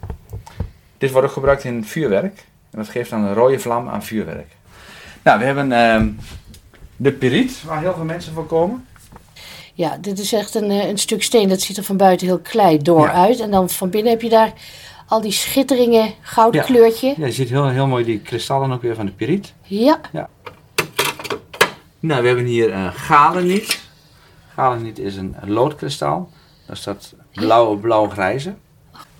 Dit 0.98 1.10
wordt 1.10 1.26
ook 1.26 1.32
gebruikt 1.32 1.64
in 1.64 1.84
vuurwerk. 1.84 2.44
En 2.70 2.78
dat 2.78 2.88
geeft 2.88 3.10
dan 3.10 3.24
een 3.24 3.34
rode 3.34 3.58
vlam 3.58 3.88
aan 3.88 4.02
vuurwerk. 4.02 4.56
Nou, 5.22 5.38
we 5.38 5.44
hebben 5.44 5.72
ehm, 5.72 6.08
de 6.96 7.12
piriet, 7.12 7.62
waar 7.64 7.80
heel 7.80 7.94
veel 7.94 8.04
mensen 8.04 8.32
voor 8.32 8.46
komen. 8.46 8.86
Ja, 9.74 9.98
dit 10.00 10.18
is 10.18 10.32
echt 10.32 10.54
een, 10.54 10.70
eh, 10.70 10.88
een 10.88 10.98
stuk 10.98 11.22
steen. 11.22 11.48
Dat 11.48 11.60
ziet 11.60 11.76
er 11.76 11.82
van 11.84 11.96
buiten 11.96 12.26
heel 12.26 12.38
klei 12.38 12.78
door 12.82 13.06
Ja. 13.06 13.12
uit. 13.12 13.40
En 13.40 13.50
dan 13.50 13.70
van 13.70 13.90
binnen 13.90 14.12
heb 14.12 14.22
je 14.22 14.28
daar 14.28 14.52
al 15.08 15.20
die 15.20 15.32
schitteringen, 15.32 16.12
gouden 16.20 16.60
Ja. 16.60 16.66
kleurtje. 16.66 17.14
Ja, 17.16 17.26
je 17.26 17.32
ziet 17.32 17.48
heel, 17.48 17.68
heel 17.68 17.86
mooi 17.86 18.04
die 18.04 18.20
kristallen 18.20 18.72
ook 18.72 18.82
weer 18.82 18.94
van 18.94 19.06
de 19.06 19.12
piriet. 19.12 19.52
Ja, 19.62 20.00
Nou, 22.00 22.20
we 22.22 22.26
hebben 22.26 22.44
hier 22.44 22.72
een 22.72 22.92
galeniet. 22.92 23.80
Galeniet 24.54 24.98
is 24.98 25.16
een 25.16 25.36
loodkristal. 25.44 26.30
Dat 26.66 26.76
is 26.76 26.82
dat 26.82 27.14
blauwe, 27.34 27.76
blauw-grijze. 27.76 28.54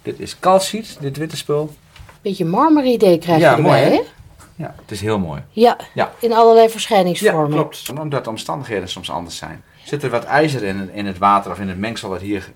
Dit 0.06 0.20
is 0.20 0.38
calciet, 0.38 0.96
dit 1.00 1.16
witte 1.16 1.36
spul. 1.36 1.75
beetje 2.22 2.44
marmeridee 2.44 3.18
krijg 3.18 3.40
Ja, 3.40 3.50
je 3.50 3.56
erbij, 3.56 3.88
mooi, 3.88 3.96
hè? 3.96 4.02
Ja, 4.54 4.75
het 4.80 4.90
is 4.90 5.00
heel 5.00 5.18
mooi. 5.18 5.42
Ja, 5.50 5.76
Ja. 5.94 6.12
in 6.18 6.32
allerlei 6.32 6.68
verschijningsvormen. 6.70 7.50
Ja, 7.50 7.54
klopt. 7.56 7.90
Omdat 8.00 8.25
de 8.25 8.30
omstandigheden 8.30 8.88
soms 8.88 9.10
anders 9.10 9.36
zijn. 9.36 9.62
Zit 9.84 10.02
er 10.02 10.10
wat 10.10 10.25
ijzer 10.25 10.62
in, 10.62 10.90
in 10.92 11.06
het 11.06 11.18
water 11.18 11.50
of 11.50 11.58
in 11.60 11.68
het 11.68 11.78
mengsel 11.78 12.08
wat 12.08 12.20
hier 12.20 12.52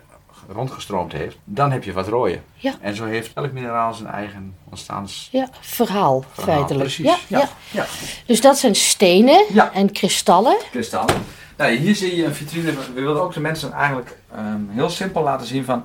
rondgestroomd 0.48 1.12
heeft, 1.12 1.36
dan 1.44 1.70
heb 1.72 1.84
je 1.84 1.92
wat 1.92 2.08
rooien. 2.08 2.42
Ja. 2.54 2.74
En 2.80 2.94
zo 2.96 3.04
heeft 3.04 3.30
elk 3.34 3.52
mineraal 3.52 3.94
zijn 3.94 4.08
eigen 4.08 4.54
ontstaans. 4.68 5.28
Ja, 5.32 5.48
verhaal, 5.60 6.24
feitelijk. 6.32 6.78
Precies. 6.80 7.04
Ja, 7.06 7.16
ja. 7.26 7.48
ja. 7.70 7.86
Dus 8.26 8.40
dat 8.40 8.58
zijn 8.58 8.74
stenen 8.74 9.44
en 9.72 9.92
kristallen. 9.92 10.56
kristallen. 10.70 11.14
Nou, 11.56 11.72
hier 11.72 11.94
zie 11.94 12.16
je 12.16 12.24
een 12.24 12.34
vitrine. 12.34 12.72
We 12.94 13.00
wilden 13.00 13.22
ook 13.22 13.32
de 13.34 13.40
mensen 13.40 13.72
eigenlijk 13.72 14.18
ehm, 14.34 14.60
heel 14.70 14.90
simpel 14.90 15.22
laten 15.22 15.46
zien 15.46 15.64
van 15.64 15.84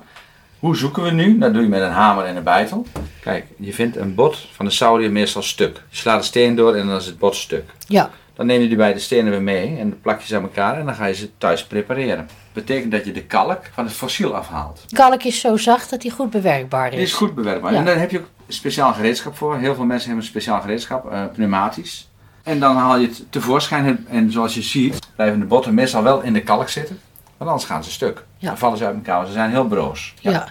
hoe 0.58 0.76
zoeken 0.76 1.02
we 1.02 1.10
nu? 1.10 1.38
Dat 1.38 1.52
doe 1.52 1.62
je 1.62 1.68
met 1.68 1.80
een 1.82 1.90
hamer 1.90 2.24
en 2.24 2.36
een 2.36 2.42
bijtel. 2.42 2.86
Kijk, 3.20 3.44
je 3.58 3.72
vindt 3.72 3.96
een 3.96 4.14
bot 4.14 4.46
van 4.52 4.64
de 4.64 4.70
Saudi 4.70 5.08
meestal 5.08 5.42
stuk. 5.42 5.82
Je 5.88 5.96
slaat 5.96 6.18
een 6.18 6.24
steen 6.24 6.54
door 6.56 6.74
en 6.74 6.86
dan 6.86 6.96
is 6.96 7.06
het 7.06 7.18
bot 7.18 7.34
stuk. 7.36 7.64
Ja, 7.86 8.10
Dan 8.34 8.46
neem 8.46 8.60
je 8.60 8.68
die 8.68 8.76
beide 8.76 8.98
stenen 8.98 9.30
weer 9.30 9.42
mee 9.42 9.76
en 9.78 10.00
plak 10.00 10.20
je 10.20 10.26
ze 10.26 10.36
aan 10.36 10.42
elkaar 10.42 10.78
en 10.78 10.84
dan 10.84 10.94
ga 10.94 11.06
je 11.06 11.14
ze 11.14 11.30
thuis 11.38 11.64
prepareren. 11.64 12.16
Dat 12.16 12.64
betekent 12.64 12.92
dat 12.92 13.04
je 13.04 13.12
de 13.12 13.22
kalk 13.24 13.60
van 13.72 13.84
het 13.84 13.92
fossiel 13.94 14.34
afhaalt. 14.34 14.84
kalk 14.92 15.22
is 15.22 15.40
zo 15.40 15.56
zacht 15.56 15.90
dat 15.90 16.00
die 16.00 16.10
goed 16.10 16.30
bewerkbaar 16.30 16.90
Die 16.90 16.98
is 17.00 17.04
is. 17.10 17.12
goed 17.14 17.34
bewerkbaar. 17.34 17.72
Ja. 17.72 17.78
En 17.78 17.84
daar 17.84 17.98
heb 17.98 18.10
je 18.10 18.18
ook 18.18 18.26
speciaal 18.48 18.92
gereedschap 18.92 19.36
voor. 19.36 19.56
Heel 19.58 19.74
veel 19.74 19.84
mensen 19.84 20.06
hebben 20.08 20.24
een 20.24 20.30
speciaal 20.30 20.60
gereedschap, 20.60 21.10
eh, 21.10 21.22
pneumatisch. 21.32 22.08
En 22.42 22.60
dan 22.60 22.76
haal 22.76 22.96
je 22.98 23.06
het 23.06 23.22
tevoorschijn 23.30 24.06
en 24.08 24.32
zoals 24.32 24.54
je 24.54 24.62
ziet 24.62 24.98
blijven 25.14 25.38
de 25.40 25.44
botten 25.46 25.74
meestal 25.74 26.02
wel 26.02 26.20
in 26.22 26.32
de 26.32 26.42
kalk 26.42 26.68
zitten. 26.68 27.00
Want 27.36 27.50
anders 27.50 27.68
gaan 27.68 27.84
ze 27.84 27.90
stuk. 27.90 28.24
Ja. 28.38 28.48
Dan 28.48 28.58
vallen 28.58 28.78
ze 28.78 28.84
uit 28.84 28.94
elkaar. 28.94 29.26
Ze 29.26 29.32
zijn 29.32 29.50
heel 29.50 29.66
broos. 29.66 30.14
Ja. 30.20 30.48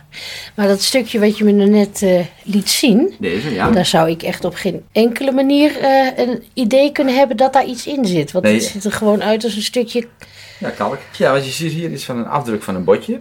Maar 0.56 0.68
dat 0.68 0.82
stukje 0.82 1.20
wat 1.20 1.38
je 1.38 1.44
me 1.44 1.52
nu 1.52 1.66
net 1.70 2.02
eh, 2.02 2.26
liet 2.44 2.70
zien, 2.70 3.16
Deze, 3.20 3.54
ja. 3.54 3.70
daar 3.72 3.86
zou 3.86 4.10
ik 4.10 4.24
echt 4.24 4.46
op 4.46 4.56
geen 4.56 4.86
enkele 4.92 5.32
manier 5.32 5.78
eh, 5.80 6.18
een 6.28 6.44
idee 6.54 6.92
kunnen 6.92 7.16
hebben 7.16 7.38
dat 7.38 7.54
daar 7.54 7.66
iets 7.66 7.88
in 7.88 8.06
zit. 8.06 8.32
Want 8.32 8.46
Nee. 8.46 8.54
het 8.54 8.64
ziet 8.64 8.84
er 8.86 8.92
gewoon 8.92 9.24
uit 9.24 9.44
als 9.44 9.56
een 9.56 9.62
stukje. 9.62 10.08
Ja, 10.60 10.70
kalk. 10.70 10.98
Ja, 11.18 11.32
want 11.32 11.46
je 11.46 11.52
ziet 11.52 11.72
hier 11.72 11.92
iets 11.92 12.06
van 12.06 12.18
een 12.18 12.28
afdruk 12.28 12.64
van 12.64 12.76
een 12.76 12.84
botje. 12.84 13.20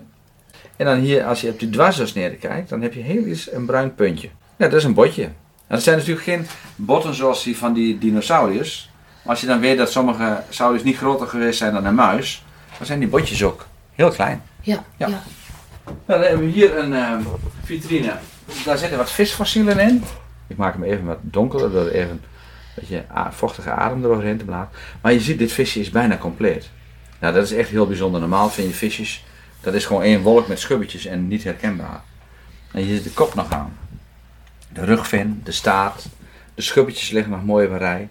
En 0.77 0.87
dan 0.87 0.99
hier, 0.99 1.25
als 1.25 1.41
je 1.41 1.49
op 1.49 1.59
die 1.59 1.71
dwarsdoorsnede 1.71 2.37
kijkt, 2.37 2.69
dan 2.69 2.83
heb 2.83 2.95
je 2.95 3.01
heel 3.01 3.27
iets 3.27 3.53
een 3.53 3.67
bruin 3.67 3.95
puntje. 3.95 4.29
Ja, 4.57 4.69
dat 4.69 4.79
is 4.79 4.85
een 4.85 4.95
botje. 4.95 5.23
En 5.23 5.33
dat 5.69 5.83
zijn 5.83 5.97
natuurlijk 5.97 6.25
geen 6.25 6.47
botten 6.77 7.15
zoals 7.15 7.43
die 7.45 7.57
van 7.57 7.73
die 7.73 7.99
dinosauriërs. 7.99 8.91
Maar 9.23 9.33
als 9.33 9.41
je 9.41 9.47
dan 9.47 9.61
weet 9.61 9.79
dat 9.79 9.91
sommige 9.93 10.43
sauriërs 10.49 10.83
niet 10.83 10.97
groter 10.97 11.27
geweest 11.27 11.59
zijn 11.59 11.73
dan 11.75 11.85
een 11.85 11.95
muis, 11.95 12.45
dan 12.79 12.87
zijn 12.87 12.99
die 12.99 13.09
botjes 13.09 13.43
ook 13.45 13.67
heel 13.95 14.11
klein. 14.11 14.43
Ja, 14.61 14.85
Ja. 14.97 15.07
ja. 15.09 15.23
Nou, 15.85 16.21
dan 16.21 16.21
hebben 16.21 16.47
we 16.47 16.53
hier 16.53 16.79
een 16.79 16.93
ehm, 16.95 17.23
vitrine. 17.65 18.13
Daar 18.65 18.79
zitten 18.79 18.99
wat 18.99 19.11
visfossielen 19.11 19.79
in. 19.79 20.05
Ik 20.47 20.57
maak 20.57 20.73
hem 20.73 20.83
even 20.83 21.05
wat 21.05 21.19
donkerder 21.21 21.71
door 21.71 21.89
even 21.89 22.11
een 22.11 22.21
beetje 22.75 23.05
vochtige 23.31 23.71
adem 23.71 24.05
eroverheen 24.05 24.39
te 24.39 24.45
blazen. 24.45 24.69
Maar 25.01 25.13
je 25.13 25.21
ziet, 25.21 25.39
dit 25.39 25.53
visje 25.53 25.81
is 25.81 25.91
bijna 25.91 26.17
compleet. 26.17 26.71
Nou, 27.21 27.35
dat 27.35 27.45
is 27.45 27.53
echt 27.53 27.69
heel 27.69 27.87
bijzonder. 27.87 28.21
Normaal 28.21 28.49
vind 28.51 28.69
je 28.69 28.75
visjes, 28.75 29.25
dat 29.61 29.75
is 29.75 29.85
gewoon 29.87 30.03
één 30.03 30.23
wolk 30.23 30.49
met 30.49 30.59
schubbetjes 30.61 31.07
en 31.07 31.29
niet 31.29 31.45
herkenbaar. 31.45 32.01
En 32.73 32.83
hier 32.83 32.95
zit 32.95 33.05
de 33.05 33.11
kop 33.11 33.35
nog 33.35 33.51
aan. 33.53 33.77
De 34.73 34.85
rugvin, 34.85 35.41
de 35.45 35.53
staart, 35.53 36.07
de 36.55 36.63
schubbetjes 36.63 37.11
liggen 37.11 37.33
nog 37.33 37.45
mooi 37.45 37.67
op 37.67 37.73
een 37.73 37.79
rij. 37.79 38.09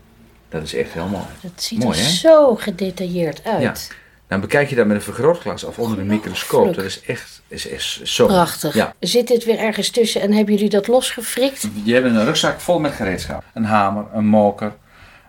Dat 0.50 0.63
is 0.63 0.74
echt 0.75 0.91
heel 0.93 1.08
mooi. 1.08 1.24
Dat 1.41 1.51
ziet 1.55 1.84
Mooi, 1.84 1.98
er 2.00 2.03
hè? 2.03 2.10
zo 2.12 2.55
gedetailleerd 2.55 3.43
uit. 3.43 3.91
Dan 4.33 4.41
bekijk 4.41 4.69
je 4.69 4.75
dat 4.75 4.85
met 4.85 4.95
een 4.95 5.01
vergrootglas 5.01 5.63
of 5.63 5.79
onder 5.79 5.99
een 5.99 6.07
microscoop. 6.07 6.75
Dat 6.75 6.85
is 6.85 7.01
echt 7.01 7.41
is, 7.47 7.65
is 7.65 8.01
zo. 8.03 8.25
Prachtig. 8.25 8.73
Ja. 8.73 8.93
Zit 8.99 9.27
dit 9.27 9.43
weer 9.43 9.57
ergens 9.57 9.89
tussen 9.89 10.21
en 10.21 10.31
hebben 10.31 10.53
jullie 10.53 10.69
dat 10.69 10.87
losgefrikt? 10.87 11.67
Je 11.83 11.93
hebt 11.93 12.05
een 12.05 12.25
rugzak 12.25 12.59
vol 12.59 12.79
met 12.79 12.91
gereedschap. 12.91 13.43
Een 13.53 13.65
hamer, 13.65 14.05
een 14.13 14.25
moker, 14.25 14.73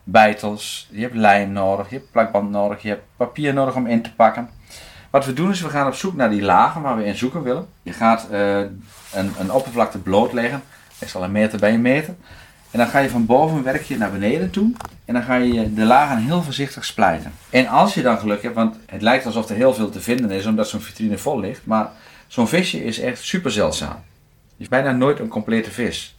bijtels. 0.05 0.89
Je 0.91 1.01
hebt 1.01 1.15
lijm 1.15 1.53
nodig, 1.53 1.91
je 1.91 1.97
hebt 1.97 2.11
plakband 2.11 2.51
nodig, 2.51 2.83
je 2.83 2.89
hebt 2.89 3.03
papier 3.17 3.55
nodig 3.55 3.75
om 3.75 3.87
in 3.87 4.03
te 4.03 4.15
pakken. 4.15 4.49
Wat 5.11 5.27
we 5.27 5.33
doen 5.33 5.51
is, 5.51 5.61
we 5.61 5.69
gaan 5.69 5.87
op 5.87 5.95
zoek 5.95 6.15
naar 6.15 6.31
die 6.31 6.43
lagen 6.43 6.83
waar 6.83 6.97
we 6.97 7.05
in 7.05 7.17
zoeken 7.17 7.43
willen. 7.43 7.67
Je 7.83 7.93
gaat 7.93 8.29
eh, 8.31 8.59
een, 9.13 9.33
een 9.39 9.53
oppervlakte 9.53 9.99
blootleggen, 9.99 10.63
meestal 11.01 11.23
een 11.23 11.33
meter 11.33 11.59
bij 11.59 11.75
een 11.75 11.83
meter. 11.83 12.15
En 12.75 12.81
dan 12.81 12.89
ga 12.89 12.99
je 12.99 13.11
van 13.11 13.27
boven 13.27 13.63
werk 13.63 13.83
je 13.83 13.97
naar 13.97 14.11
beneden 14.11 14.51
toe. 14.51 14.73
En 15.05 15.15
dan 15.15 15.23
ga 15.23 15.35
je 15.35 15.75
de 15.75 15.85
lagen 15.85 16.17
heel 16.17 16.43
voorzichtig 16.43 16.85
splijten. 16.85 17.33
En 17.51 17.67
als 17.67 17.95
je 17.95 18.03
dan 18.03 18.19
geluk 18.19 18.43
hebt, 18.43 18.55
want 18.55 18.77
het 18.87 19.03
lijkt 19.03 19.27
alsof 19.27 19.49
er 19.49 19.57
heel 19.57 19.75
veel 19.75 19.91
te 19.91 20.01
vinden 20.01 20.31
is, 20.31 20.47
omdat 20.47 20.69
zo'n 20.69 20.81
vitrine 20.81 21.19
vol 21.19 21.41
ligt. 21.41 21.61
Maar 21.65 21.91
zo'n 22.27 22.49
visje 22.49 22.85
is 22.85 23.01
echt 23.01 23.23
super 23.23 23.51
zeldzaam. 23.51 23.97
Je 24.57 24.63
is 24.63 24.69
bijna 24.69 24.93
nooit 24.93 25.19
een 25.19 25.29
complete 25.29 25.71
vis. 25.71 26.15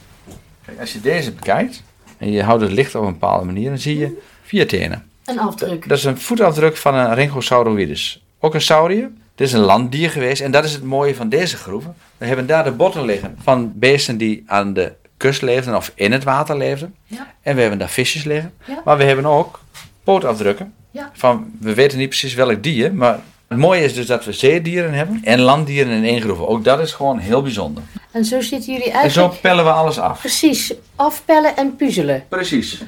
Kijk, 0.65 0.79
als 0.79 0.93
je 0.93 1.01
deze 1.01 1.31
bekijkt 1.31 1.83
en 2.17 2.31
je 2.31 2.43
houdt 2.43 2.61
het 2.61 2.71
licht 2.71 2.95
op 2.95 3.05
een 3.05 3.11
bepaalde 3.11 3.45
manier, 3.45 3.69
dan 3.69 3.79
zie 3.79 3.97
je 3.97 4.21
vier 4.43 4.67
tenen. 4.67 5.09
Een 5.25 5.39
afdruk. 5.39 5.87
Dat 5.89 5.97
is 5.97 6.03
een 6.03 6.19
voetafdruk 6.19 6.77
van 6.77 6.95
een 6.95 7.13
Rhynchosauroides. 7.13 8.23
Ook 8.39 8.53
een 8.53 8.61
saurier. 8.61 9.11
Dit 9.35 9.47
is 9.47 9.53
een 9.53 9.59
landdier 9.59 10.09
geweest 10.09 10.41
en 10.41 10.51
dat 10.51 10.63
is 10.63 10.73
het 10.73 10.83
mooie 10.83 11.15
van 11.15 11.29
deze 11.29 11.57
groeven. 11.57 11.95
We 12.17 12.25
hebben 12.25 12.47
daar 12.47 12.63
de 12.63 12.71
botten 12.71 13.05
liggen 13.05 13.37
van 13.41 13.71
beesten 13.75 14.17
die 14.17 14.43
aan 14.45 14.73
de 14.73 14.93
kust 15.17 15.41
leefden 15.41 15.75
of 15.75 15.91
in 15.95 16.11
het 16.11 16.23
water 16.23 16.57
leefden. 16.57 16.95
Ja. 17.05 17.33
En 17.41 17.55
we 17.55 17.61
hebben 17.61 17.79
daar 17.79 17.89
visjes 17.89 18.23
liggen. 18.23 18.53
Ja. 18.65 18.81
Maar 18.85 18.97
we 18.97 19.03
hebben 19.03 19.25
ook 19.25 19.59
pootafdrukken 20.03 20.73
Ja. 20.91 21.09
van, 21.13 21.51
we 21.59 21.73
weten 21.73 21.97
niet 21.97 22.09
precies 22.09 22.33
welk 22.33 22.63
dier, 22.63 22.93
maar 22.93 23.19
het 23.47 23.57
mooie 23.57 23.83
is 23.83 23.93
dus 23.93 24.05
dat 24.05 24.25
we 24.25 24.31
zeedieren 24.31 24.93
hebben 24.93 25.21
en 25.23 25.39
landdieren 25.39 25.93
in 25.93 26.03
één 26.03 26.21
groep. 26.21 26.39
Ook 26.39 26.63
dat 26.63 26.79
is 26.79 26.91
gewoon 26.91 27.17
heel 27.17 27.41
bijzonder. 27.41 27.83
En 28.11 28.25
zo 28.25 28.41
zitten 28.41 28.73
jullie 28.73 28.91
En 28.91 29.11
zo 29.11 29.33
pellen 29.41 29.63
we 29.63 29.71
alles 29.71 29.99
af. 29.99 30.19
precies 30.19 30.73
afpellen 30.95 31.55
en 31.57 31.75
puzzelen. 31.75 32.23
Precies. 32.29 32.77
Dan 32.79 32.87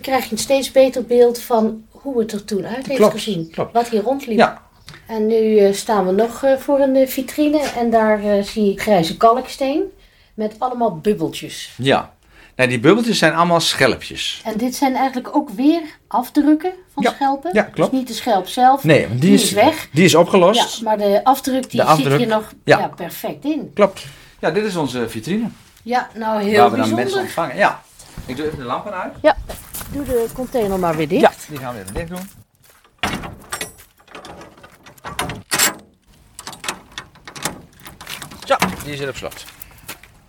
krijg 0.00 0.24
je 0.24 0.32
een 0.32 0.38
steeds 0.38 0.70
beter 0.72 1.04
beeld 1.04 1.40
van 1.40 1.82
hoe 1.90 2.18
het 2.18 2.32
er 2.32 2.44
toen 2.44 2.66
uit 2.66 2.86
heeft 2.86 3.04
gezien. 3.10 3.50
klopt. 3.50 3.72
Wat 3.72 3.88
hier 3.88 4.02
rondliep. 4.02 4.38
Ja, 4.38 4.62
En 5.06 5.26
nu 5.26 5.58
eh, 5.58 5.72
staan 5.72 6.06
we 6.06 6.12
nog 6.12 6.42
eh, 6.42 6.56
voor 6.56 6.80
een 6.80 6.96
eh, 6.96 7.08
vitrine 7.08 7.60
en 7.76 7.90
daar 7.90 8.44
zie 8.44 8.70
ik 8.72 8.80
grijze 8.80 9.16
kalksteen 9.16 9.82
met 10.36 10.54
allemaal 10.58 10.96
bubbeltjes. 10.98 11.72
ja. 11.76 12.14
Nou, 12.56 12.68
die 12.68 12.80
bubbeltjes 12.80 13.18
zijn 13.18 13.34
allemaal 13.34 13.60
schelpjes. 13.60 14.40
En 14.44 14.56
dit 14.58 14.74
zijn 14.74 14.94
eigenlijk 14.94 15.36
ook 15.36 15.50
weer 15.50 15.80
afdrukken 16.08 16.72
van 16.94 17.02
Ja, 17.02 17.10
schelpen. 17.10 17.50
ja, 17.54 17.62
klopt. 17.62 17.90
Dus 17.90 17.98
niet 18.00 18.08
de 18.08 18.14
schelp 18.14 18.46
zelf. 18.48 18.84
Nee, 18.84 19.08
die, 19.08 19.18
Die 19.18 19.34
is, 19.34 19.42
is 19.42 19.50
weg. 19.52 19.88
Die 19.92 20.04
is 20.04 20.14
opgelost. 20.14 20.78
Ja, 20.78 20.84
maar 20.84 20.98
de 20.98 21.24
afdruk 21.24 21.70
die 21.70 21.80
De 21.80 21.86
afdruk, 21.86 22.10
zit 22.10 22.18
hier 22.18 22.28
nog 22.28 22.52
ja. 22.64 22.78
ja. 22.78 22.88
perfect 22.88 23.44
in. 23.44 23.70
Klopt. 23.74 24.06
Ja, 24.40 24.50
dit 24.50 24.64
is 24.64 24.76
onze 24.76 25.08
vitrine. 25.08 25.48
Ja, 25.82 26.08
nou 26.14 26.42
heel 26.42 26.56
waar 26.60 26.70
we 26.70 26.76
dan 26.76 26.76
mensen 26.76 26.94
bijzonder. 26.96 27.22
ontvangen. 27.22 27.56
Ja. 27.56 27.82
Ik 28.26 28.36
doe 28.36 28.46
even 28.46 28.58
de 28.58 28.64
lampen 28.64 28.92
uit. 28.94 29.12
Ja, 29.22 29.36
doe 29.92 30.04
de 30.04 30.26
container 30.34 30.78
maar 30.78 30.96
weer 30.96 31.08
dicht. 31.08 31.20
Ja, 31.22 31.32
die 31.48 31.58
gaan 31.58 31.74
we 31.74 31.80
even 31.80 31.94
dicht 31.94 32.08
doen. 32.08 32.28
Zo, 38.46 38.56
die 38.84 38.96
zit 38.96 39.08
op 39.08 39.16
slot. 39.16 39.44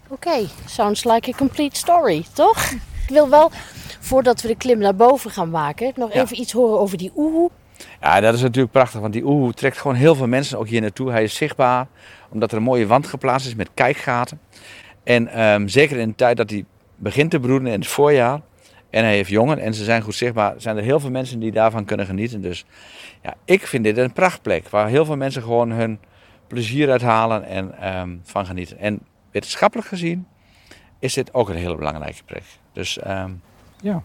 Oké, 0.10 0.48
sounds 0.66 1.04
like 1.04 1.34
a 1.34 1.38
complete 1.38 1.76
story, 1.78 2.26
toch? 2.34 2.72
Ik 2.72 3.10
wil 3.14 3.30
wel, 3.30 3.52
voordat 4.00 4.42
we 4.42 4.48
de 4.48 4.56
klim 4.56 4.78
naar 4.78 4.96
boven 4.96 5.32
gaan 5.32 5.50
maken, 5.50 5.92
nog 5.96 6.14
Ja. 6.14 6.22
even 6.22 6.40
iets 6.40 6.52
horen 6.52 6.80
over 6.80 6.98
die 6.98 7.12
oehoe. 7.16 7.50
Ja, 8.02 8.20
dat 8.20 8.34
is 8.34 8.42
natuurlijk 8.42 8.72
prachtig, 8.74 9.00
want 9.00 9.14
die 9.14 9.24
oehoe 9.26 9.54
trekt 9.54 9.78
gewoon 9.78 9.96
heel 9.98 10.16
veel 10.16 10.28
mensen 10.28 10.58
ook 10.60 10.68
hier 10.68 10.82
naartoe. 10.82 11.12
Hij 11.12 11.24
is 11.24 11.36
zichtbaar, 11.36 11.88
omdat 12.30 12.52
er 12.52 12.58
een 12.58 12.64
mooie 12.64 12.88
wand 12.88 13.08
geplaatst 13.08 13.48
is 13.48 13.56
met 13.56 13.70
kijkgaten. 13.74 14.40
En 15.04 15.28
ehm, 15.28 15.68
zeker 15.68 15.98
in 15.98 16.10
de 16.10 16.16
tijd 16.16 16.38
dat 16.38 16.50
hij 16.50 16.66
begint 16.96 17.32
te 17.32 17.40
broeden 17.40 17.68
in 17.72 17.80
het 17.80 17.88
voorjaar, 17.90 18.42
en 18.90 19.04
hij 19.04 19.14
heeft 19.16 19.30
jongen 19.30 19.60
en 19.60 19.74
ze 19.74 19.84
zijn 19.84 20.02
goed 20.02 20.16
zichtbaar, 20.16 20.54
zijn 20.58 20.78
er 20.78 20.84
heel 20.84 21.00
veel 21.00 21.10
mensen 21.10 21.40
die 21.40 21.52
daarvan 21.52 21.86
kunnen 21.86 22.06
genieten. 22.06 22.42
Dus 22.42 22.66
ja, 23.24 23.34
ik 23.46 23.68
vind 23.68 23.84
dit 23.84 23.98
een 23.98 24.14
prachtplek, 24.14 24.70
waar 24.70 24.88
heel 24.88 25.06
veel 25.06 25.18
mensen 25.18 25.42
gewoon 25.42 25.72
hun 25.72 26.00
plezier 26.48 26.90
uithalen 26.92 27.44
en 27.46 27.80
ehm, 27.82 28.16
van 28.24 28.46
genieten. 28.46 28.78
En 28.80 29.00
wetenschappelijk 29.32 29.88
gezien 29.88 30.28
is 31.00 31.14
dit 31.14 31.34
ook 31.34 31.50
een 31.50 31.56
hele 31.56 31.76
belangrijke 31.76 32.24
plek. 32.24 32.44
Dus 32.74 33.00
ehm, 33.00 33.32
ja. 33.82 34.02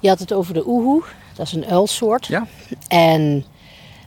Je 0.00 0.08
had 0.08 0.18
het 0.18 0.32
over 0.32 0.54
de 0.54 0.66
oehoe, 0.66 1.02
dat 1.34 1.46
is 1.46 1.52
een 1.52 1.66
uilsoort. 1.66 2.26
Ja. 2.26 2.46
En 2.88 3.44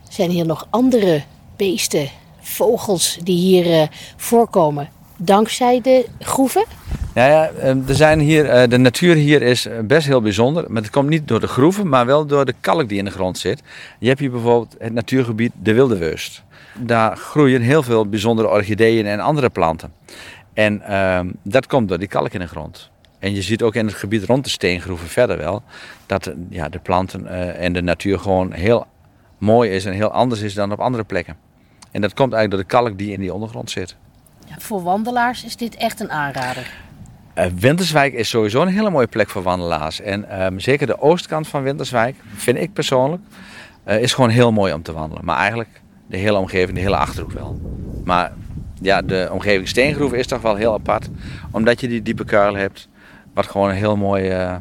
zijn 0.10 0.30
hier 0.30 0.46
nog 0.46 0.68
andere 0.70 1.24
beesten, 1.56 2.10
vogels 2.40 3.18
die 3.24 3.38
hier 3.38 3.82
eh, 3.82 3.88
voorkomen 4.16 4.90
dankzij 5.18 5.82
de 5.82 6.06
groeven? 6.20 6.66
Nou 7.14 7.30
ja, 7.30 7.50
ehm, 7.50 7.80
er 7.88 7.96
zijn 7.96 8.20
hier, 8.20 8.50
eh, 8.50 8.70
de 8.70 8.78
natuur 8.78 9.16
hier 9.16 9.42
is 9.42 9.66
eh, 9.66 9.80
best 9.80 10.08
heel 10.08 10.22
bijzonder. 10.22 10.66
Maar 10.68 10.82
het 10.82 10.92
komt 10.92 11.10
niet 11.10 11.28
door 11.28 11.40
de 11.40 11.48
groeven, 11.48 11.90
maar 11.90 12.06
wel 12.06 12.26
door 12.26 12.46
de 12.46 12.54
kalk 12.60 12.90
die 12.90 12.98
in 12.98 13.06
de 13.06 13.12
grond 13.12 13.38
zit. 13.38 13.62
Je 14.00 14.08
hebt 14.08 14.20
hier 14.20 14.32
bijvoorbeeld 14.32 14.76
het 14.80 14.94
natuurgebied 14.94 15.52
De 15.62 15.74
Wilde 15.74 15.98
Weust. 15.98 16.44
Daar 16.80 17.18
groeien 17.18 17.62
heel 17.62 17.84
veel 17.84 18.10
bijzondere 18.10 18.48
orchideeën 18.48 19.06
en 19.06 19.20
andere 19.20 19.50
planten. 19.50 19.94
En 20.54 20.82
ehm, 20.82 21.32
dat 21.44 21.68
komt 21.68 21.90
door 21.90 22.00
die 22.00 22.08
kalk 22.08 22.34
in 22.34 22.40
de 22.40 22.48
grond. 22.48 22.90
En 23.20 23.36
je 23.36 23.42
ziet 23.42 23.62
ook 23.62 23.76
in 23.76 23.86
het 23.86 23.96
gebied 23.96 24.24
rond 24.24 24.44
de 24.44 24.50
steengroeven 24.50 25.08
verder 25.08 25.38
wel... 25.38 25.64
dat 26.06 26.34
ja, 26.50 26.70
de 26.70 26.80
planten 26.80 27.28
eh, 27.28 27.64
en 27.66 27.74
de 27.74 27.82
natuur 27.82 28.20
gewoon 28.20 28.52
heel 28.52 28.88
mooi 29.38 29.72
is 29.72 29.86
en 29.86 29.94
heel 29.94 30.12
anders 30.12 30.42
is 30.42 30.54
dan 30.54 30.72
op 30.72 30.80
andere 30.80 31.04
plekken. 31.04 31.38
En 31.92 32.02
dat 32.02 32.14
komt 32.14 32.34
eigenlijk 32.34 32.52
door 32.52 32.80
de 32.80 32.86
kalk 32.86 32.98
die 32.98 33.14
in 33.14 33.20
die 33.20 33.34
ondergrond 33.34 33.72
zit. 33.72 33.96
Ja, 34.48 34.56
voor 34.58 34.84
wandelaars 34.84 35.44
is 35.44 35.56
dit 35.56 35.76
echt 35.76 36.00
een 36.00 36.12
aanrader. 36.12 36.74
Eh, 37.34 37.46
Winterswijk 37.56 38.14
is 38.14 38.30
sowieso 38.30 38.62
een 38.62 38.68
hele 38.68 38.90
mooie 38.90 39.08
plek 39.08 39.30
voor 39.30 39.44
wandelaars. 39.44 40.02
En 40.02 40.30
ehm, 40.30 40.60
zeker 40.60 40.88
de 40.88 41.02
oostkant 41.02 41.48
van 41.48 41.64
Winterswijk, 41.64 42.16
vind 42.36 42.58
ik 42.58 42.74
persoonlijk, 42.74 43.22
eh, 43.84 44.02
is 44.02 44.14
gewoon 44.14 44.30
heel 44.30 44.52
mooi 44.52 44.74
om 44.74 44.82
te 44.82 44.94
wandelen. 44.94 45.26
Maar 45.26 45.38
eigenlijk 45.38 45.82
de 46.08 46.18
hele 46.18 46.38
omgeving, 46.38 46.78
de 46.78 46.84
hele 46.84 46.98
Achterhoek 46.98 47.32
wel. 47.32 47.60
Maar 48.04 48.32
ja, 48.82 49.02
de 49.02 49.30
omgeving 49.32 49.68
Steengroef 49.68 50.14
is 50.14 50.28
toch 50.28 50.42
wel 50.42 50.56
heel 50.56 50.74
apart. 50.74 51.10
Omdat 51.52 51.82
je 51.82 51.88
die 51.88 52.02
diepe 52.02 52.26
kuil 52.26 52.56
hebt, 52.56 52.90
wat 53.34 53.48
gewoon 53.48 53.70
een 53.70 53.76
heel 53.76 53.98
mooi, 53.98 54.28
eh, 54.28 54.56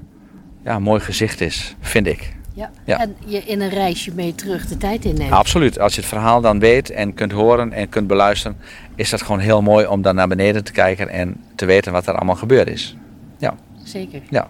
ja, 0.64 0.78
mooi 0.78 1.00
gezicht 1.00 1.40
is, 1.40 1.76
vind 1.80 2.06
ik. 2.06 2.36
Ja. 2.54 2.70
Ja. 2.84 2.98
En 3.00 3.16
je 3.26 3.38
in 3.38 3.60
een 3.60 3.70
reisje 3.70 4.12
mee 4.14 4.34
terug 4.34 4.66
de 4.66 4.76
tijd 4.76 5.04
inneemt. 5.04 5.32
Absoluut. 5.32 5.78
Als 5.78 5.94
je 5.94 6.00
het 6.00 6.08
verhaal 6.08 6.40
dan 6.40 6.58
weet 6.58 6.90
en 6.90 7.14
kunt 7.14 7.32
horen 7.32 7.72
en 7.72 7.88
kunt 7.88 8.06
beluisteren, 8.06 8.56
is 8.94 9.10
dat 9.10 9.22
gewoon 9.22 9.40
heel 9.40 9.62
mooi 9.62 9.86
om 9.86 10.02
dan 10.02 10.14
naar 10.14 10.28
beneden 10.28 10.64
te 10.64 10.72
kijken 10.72 11.08
en 11.08 11.44
te 11.54 11.64
weten 11.64 11.92
wat 11.92 12.06
er 12.06 12.14
allemaal 12.14 12.34
gebeurd 12.34 12.68
is. 12.68 12.96
Zeker. 13.84 14.22
Ja. 14.30 14.48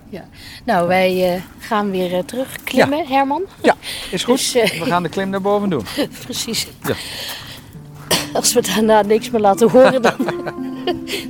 Nou, 0.64 0.88
wij 0.88 1.35
eh, 1.35 1.43
gaan 1.59 1.91
weer 1.91 2.14
eh, 2.14 2.19
terug 2.19 2.57
klimmen, 2.64 3.07
Herman. 3.07 3.43
Ja, 3.62 3.76
is 4.11 4.25
goed. 4.25 4.37
Dus, 4.37 4.55
eh, 4.55 4.81
We 4.81 4.85
gaan 4.85 5.03
de 5.03 5.09
klim 5.09 5.31
naar 5.31 5.41
boven 5.41 5.71
doen. 5.71 5.85
Precies. 6.25 6.69
Ja. 6.83 6.95
Als 8.33 8.53
we 8.53 8.62
daarna 8.62 9.03
niks 9.03 9.31
meer 9.31 9.41
laten 9.41 9.71
horen, 9.71 10.03
dan... 10.03 10.17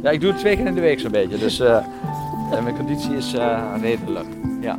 Ja, 0.02 0.10
ik 0.10 0.20
doe 0.20 0.30
het 0.30 0.38
twee 0.38 0.56
keer 0.56 0.66
in 0.66 0.74
de 0.74 0.80
week 0.80 1.00
zo'n 1.00 1.10
beetje. 1.10 1.38
Dus 1.38 1.58
mijn 2.62 2.76
conditie 2.76 3.16
is 3.16 3.34
redelijk. 3.80 4.26
Ja. 4.60 4.78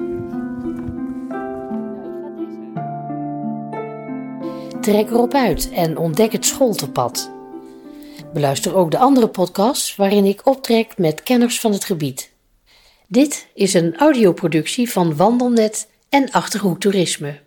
Trek 4.82 5.10
erop 5.10 5.34
uit 5.34 5.70
en 5.70 5.98
ontdek 5.98 6.32
het 6.32 6.46
Scholtepad. 6.46 7.32
Beluister 8.34 8.76
ook 8.76 8.92
de 8.92 8.98
andere 8.98 9.28
podcasts 9.28 9.96
waarin 9.96 10.26
ik 10.26 10.42
optrek 10.44 10.98
met 10.98 11.24
kenners 11.24 11.60
van 11.60 11.72
het 11.72 11.84
gebied. 11.86 12.34
Dit 13.16 13.48
is 13.54 13.74
een 13.74 13.96
audioproductie 13.98 14.90
van 14.90 15.16
Wandelnet 15.16 15.90
en 16.10 16.32
Achterhoek 16.32 16.80
Toerisme. 16.80 17.45